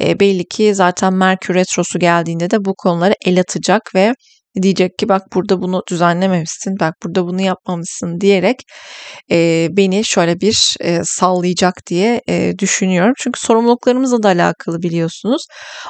E, 0.02 0.20
belli 0.20 0.46
ki 0.48 0.76
zaten 0.76 1.14
Merkür 1.14 1.56
Retrosu 1.56 2.00
geldiğinde 2.00 2.52
de 2.52 2.66
bu 2.66 2.76
konuları 2.76 3.14
el 3.26 3.40
atacak 3.40 3.82
ve 3.96 4.14
diyecek 4.64 4.98
ki 4.98 5.10
bak 5.10 5.22
burada 5.34 5.62
bunu 5.62 5.82
düzenlememişsin, 5.90 6.80
bak 6.80 6.94
burada 7.04 7.28
bunu 7.28 7.42
yapmamışsın 7.42 8.22
diyerek 8.22 8.58
e, 9.32 9.68
beni 9.72 10.06
şöyle 10.06 10.42
bir 10.42 10.76
e, 10.82 11.00
sallayacak 11.04 11.74
diye 11.90 12.22
e, 12.30 12.54
düşünüyorum. 12.60 13.14
Çünkü 13.18 13.40
sorumluluklarımızla 13.40 14.24
da 14.24 14.28
alakalı 14.28 14.82
biliyorsunuz. 14.82 15.46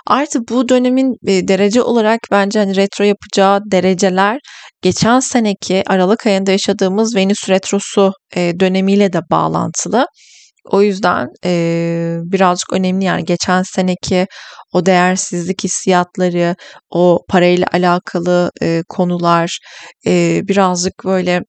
Artı 0.08 0.39
bu 0.49 0.69
dönemin 0.69 1.15
e, 1.27 1.47
derece 1.47 1.82
olarak 1.82 2.19
bence 2.32 2.60
hani 2.60 2.75
retro 2.75 3.03
yapacağı 3.03 3.60
dereceler 3.71 4.39
geçen 4.82 5.19
seneki 5.19 5.84
Aralık 5.88 6.25
ayında 6.27 6.51
yaşadığımız 6.51 7.15
Venüs 7.15 7.49
retrosu 7.49 8.12
e, 8.36 8.60
dönemiyle 8.60 9.13
de 9.13 9.19
bağlantılı. 9.32 10.06
O 10.71 10.82
yüzden 10.82 11.27
e, 11.45 12.17
birazcık 12.23 12.73
önemli 12.73 13.06
yani 13.06 13.25
geçen 13.25 13.63
seneki 13.63 14.27
o 14.73 14.86
değersizlik 14.86 15.63
hissiyatları, 15.63 16.56
o 16.89 17.19
parayla 17.30 17.67
alakalı 17.73 18.51
e, 18.62 18.84
konular 18.89 19.60
e, 20.08 20.41
birazcık 20.47 21.06
böyle 21.06 21.41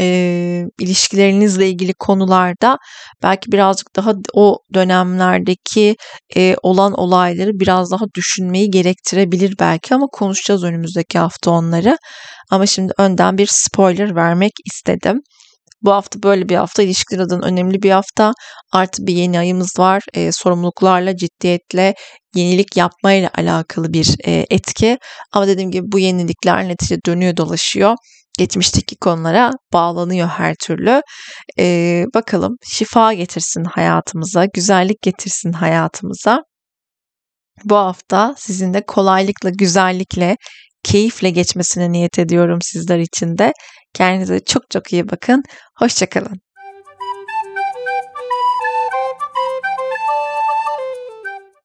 e, 0.00 0.64
ilişkilerinizle 0.80 1.68
ilgili 1.68 1.94
konularda 1.94 2.78
belki 3.22 3.52
birazcık 3.52 3.96
daha 3.96 4.14
o 4.34 4.58
dönemlerdeki 4.74 5.96
e, 6.36 6.56
olan 6.62 6.92
olayları 6.92 7.50
biraz 7.54 7.90
daha 7.90 8.04
düşünmeyi 8.16 8.70
gerektirebilir 8.70 9.54
belki 9.60 9.94
ama 9.94 10.06
konuşacağız 10.12 10.64
önümüzdeki 10.64 11.18
hafta 11.18 11.50
onları. 11.50 11.98
Ama 12.50 12.66
şimdi 12.66 12.92
önden 12.98 13.38
bir 13.38 13.48
spoiler 13.50 14.14
vermek 14.16 14.52
istedim. 14.72 15.20
Bu 15.82 15.92
hafta 15.92 16.22
böyle 16.22 16.48
bir 16.48 16.56
hafta. 16.56 16.82
İlişkiler 16.82 17.20
adına 17.20 17.46
önemli 17.46 17.82
bir 17.82 17.90
hafta. 17.90 18.32
Artı 18.72 19.06
bir 19.06 19.14
yeni 19.14 19.38
ayımız 19.38 19.78
var. 19.78 20.02
E, 20.14 20.32
sorumluluklarla, 20.32 21.16
ciddiyetle, 21.16 21.94
yenilik 22.34 22.76
yapmayla 22.76 23.30
alakalı 23.34 23.92
bir 23.92 24.14
e, 24.24 24.46
etki. 24.50 24.98
Ama 25.32 25.46
dediğim 25.46 25.70
gibi 25.70 25.92
bu 25.92 25.98
yenilikler 25.98 26.68
netice 26.68 26.98
dönüyor 27.06 27.36
dolaşıyor. 27.36 27.94
Geçmişteki 28.38 28.96
konulara 28.96 29.52
bağlanıyor 29.72 30.28
her 30.28 30.54
türlü. 30.62 31.00
E, 31.58 32.04
bakalım 32.14 32.56
şifa 32.72 33.12
getirsin 33.12 33.64
hayatımıza, 33.64 34.44
güzellik 34.54 35.02
getirsin 35.02 35.52
hayatımıza. 35.52 36.42
Bu 37.64 37.76
hafta 37.76 38.34
sizin 38.38 38.74
de 38.74 38.82
kolaylıkla, 38.86 39.50
güzellikle, 39.50 40.36
keyifle 40.82 41.30
geçmesine 41.30 41.92
niyet 41.92 42.18
ediyorum 42.18 42.58
sizler 42.62 42.98
için 42.98 43.38
de. 43.38 43.52
Kendinize 43.98 44.40
çok 44.40 44.70
çok 44.70 44.92
iyi 44.92 45.08
bakın. 45.10 45.42
Hoşçakalın. 45.74 46.40